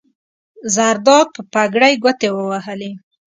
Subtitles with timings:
[0.75, 2.91] زرداد په پګړۍ ګوتې ووهلې.